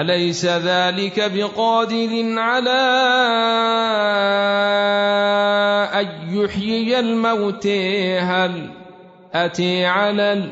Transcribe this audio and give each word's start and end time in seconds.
أليس 0.00 0.44
ذلك 0.46 1.32
بقادر 1.34 2.38
على 2.38 2.82
أن 5.94 6.08
يحيي 6.32 7.00
الموت؟ 7.00 7.66
هل 8.20 8.70
أتي 9.34 9.84
على 9.84 10.50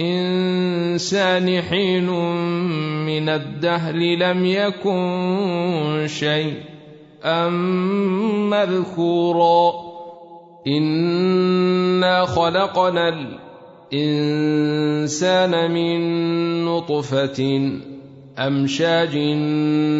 الإنسان 0.00 1.62
حين 1.62 2.10
من 3.06 3.28
الدهر 3.28 3.94
لم 3.94 4.46
يكن 4.46 6.06
شيء 6.06 6.54
أم 7.24 8.50
مذكورا؟ 8.50 9.72
إنا 10.66 12.24
خلقنا 12.24 13.08
الإنسان 13.92 15.70
من 15.70 16.00
نطفة 16.64 17.70
أمشاج 18.38 19.16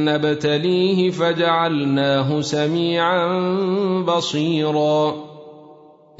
نبتليه 0.09 1.11
فجعلناه 1.11 2.41
سميعا 2.41 3.29
بصيرا. 4.07 5.15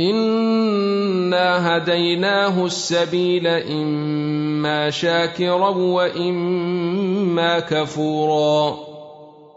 إنا 0.01 1.77
هديناه 1.77 2.65
السبيل 2.65 3.47
إما 3.47 4.91
شاكرا 4.91 5.69
وإما 5.69 7.59
كفورا. 7.59 8.77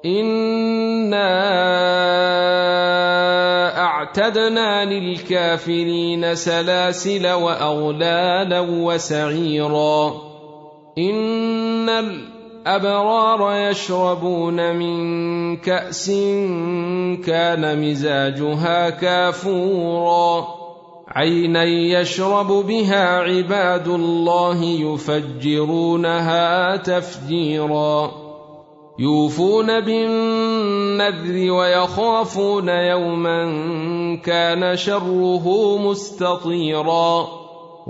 إنا 0.05 1.31
أعتدنا 3.77 4.85
للكافرين 4.85 6.35
سلاسل 6.35 7.27
وأغلالا 7.27 8.59
وسعيرا. 8.59 10.13
إن 10.97 11.89
الأبرار 12.61 13.69
يشربون 13.69 14.75
من 14.75 15.57
كأس 15.57 16.09
كان 17.25 17.89
مزاجها 17.89 18.89
كافورا. 18.89 20.47
عينا 21.07 21.63
يشرب 21.63 22.47
بها 22.47 23.19
عباد 23.19 23.87
الله 23.87 24.63
يفجرونها 24.63 26.05
تفجيرا. 26.77 28.11
يوفون 28.99 29.79
بالنذر 29.79 31.51
ويخافون 31.51 32.69
يوما 32.69 33.45
كان 34.25 34.77
شره 34.77 35.77
مستطيرا. 35.77 37.40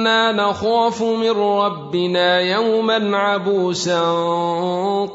إنا 0.00 0.32
نخاف 0.32 1.02
من 1.02 1.30
ربنا 1.30 2.40
يوما 2.40 3.16
عبوسا 3.16 4.00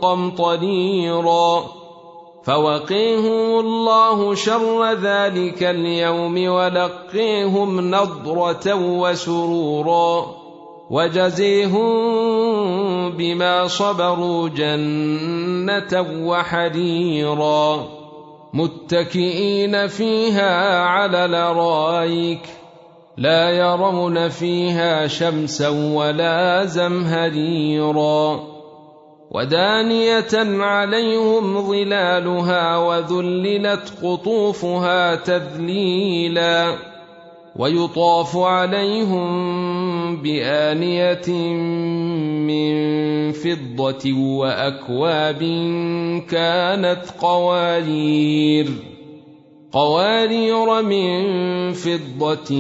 قمطريرا. 0.02 1.64
فوقيهم 2.44 3.60
الله 3.60 4.36
شر 4.36 4.94
ذلك 4.94 5.64
اليوم 5.64 6.48
ولقيهم 6.48 7.96
نضرة 7.96 8.76
وسرورا. 8.76 10.26
وجزيهم 10.90 11.90
بما 13.10 13.68
صبروا 13.68 14.50
جنة 14.50 16.06
وحريرا. 16.28 17.88
متكئين 18.54 19.88
فيها 19.88 20.80
على 20.84 21.26
الارائك 21.26 22.65
لا 23.18 23.50
يرون 23.50 24.30
فيها 24.30 25.08
شمسا 25.08 25.70
ولا 25.70 26.66
زمهريرا. 26.66 28.40
ودانية 29.32 30.64
عليهم 30.64 31.62
ظلالها 31.68 32.78
وذللت 32.78 33.94
قطوفها 34.04 35.16
تذليلا. 35.16 36.76
ويطاف 37.56 38.38
عليهم 38.38 39.28
بآنية 40.22 41.30
من 42.48 42.76
فضة 43.32 44.14
وأكواب 44.14 45.40
كانت 46.30 47.04
قوارير. 47.22 48.95
قوارير 49.76 50.82
من 50.82 51.24
فضة 51.74 52.52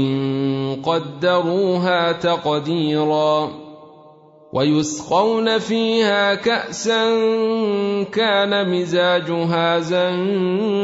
قدروها 0.83 2.11
تقديرا 2.11 3.51
ويسقون 4.53 5.59
فيها 5.59 6.35
كأسا 6.35 7.03
كان 8.03 8.71
مزاجها 8.71 9.79
زنجبيلا 9.79 10.81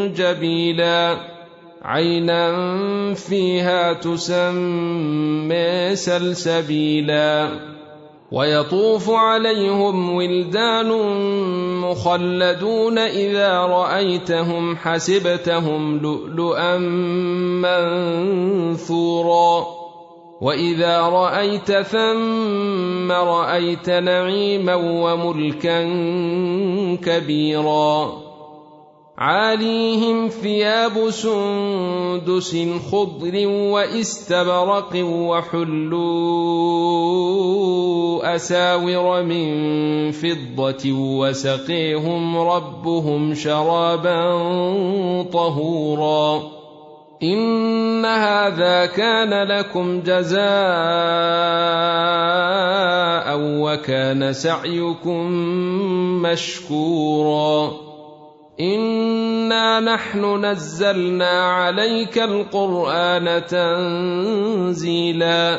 عينا 1.84 2.54
فيها 3.14 3.94
تسمى 3.94 5.96
سلسبيلا 5.96 7.50
ويطوف 8.32 9.10
عليهم 9.10 10.16
ولدان 10.16 10.90
مخلدون 11.82 12.98
إذا 12.98 13.60
رأيتهم 13.60 14.78
حسبتهم 14.78 16.00
لؤلؤا 16.00 16.78
منثورا. 18.78 19.66
وإذا 20.42 21.02
رأيت 21.02 21.72
ثم 21.72 23.12
رأيت 23.12 23.90
نعيما 23.90 24.76
وملكا 24.76 25.84
كبيرا. 26.96 28.22
عاليهم 29.22 30.28
ثياب 30.28 31.10
سندس 31.10 32.58
خضر 32.92 33.48
واستبرق 33.48 34.94
وحلوا 35.06 37.11
أساور 38.36 39.24
من 39.24 40.12
فضة 40.12 40.92
وسقيهم 40.92 42.38
ربهم 42.38 43.34
شرابا 43.34 44.22
طهورا. 45.24 46.42
إن 47.24 48.06
هذا 48.06 48.86
كان 48.86 49.48
لكم 49.48 50.02
جزاء 50.02 50.42
وكان 53.40 54.34
سعيكم 54.34 55.32
مشكورا. 56.22 57.72
إنا 58.60 59.80
نحن 59.80 60.46
نزلنا 60.46 61.30
عليك 61.30 62.18
القرآن 62.18 63.42
تنزيلا. 63.50 65.58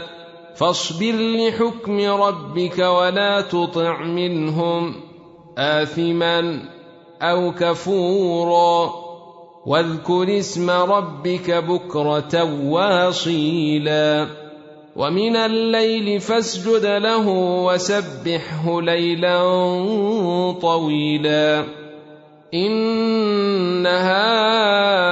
فاصبر 0.63 1.13
لحكم 1.13 2.01
ربك 2.01 2.79
ولا 2.79 3.41
تطع 3.41 4.05
منهم 4.05 4.95
آثما 5.59 6.63
أو 7.23 7.53
كفورا 7.53 8.93
واذكر 9.67 10.39
اسم 10.39 10.71
ربك 10.71 11.51
بكرة 11.51 12.65
واصيلا 12.65 14.27
ومن 14.97 15.37
الليل 15.37 16.21
فاسجد 16.21 16.87
له 16.87 17.29
وسبحه 17.65 18.81
ليلا 18.81 19.39
طويلا 20.63 21.65
إن 22.55 23.87
هؤلاء 23.87 25.12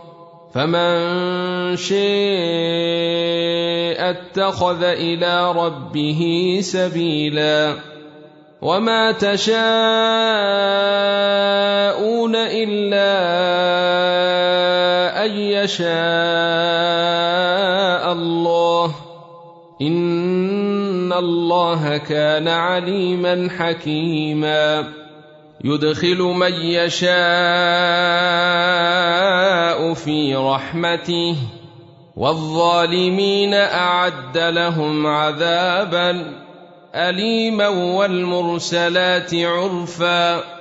فمن 0.53 1.77
شاء 1.77 2.01
اتخذ 4.11 4.83
إلى 4.83 5.51
ربه 5.51 6.21
سبيلا 6.61 7.75
وما 8.61 9.11
تشاءون 9.11 9.55
الا 12.35 13.11
ان 15.25 15.31
يشاء 15.31 15.91
الله 18.11 18.95
ان 19.81 21.13
الله 21.13 21.97
كان 21.97 22.47
عليما 22.47 23.49
حكيما 23.57 25.00
يدخل 25.63 26.17
من 26.17 26.53
يشاء 26.53 27.11
في 29.93 30.35
رحمته 30.35 31.35
والظالمين 32.15 33.53
أعد 33.53 34.37
لهم 34.37 35.07
عذابا 35.07 36.33
اليما 36.95 37.67
والمرسلات 37.67 39.35
عرفا. 39.35 40.60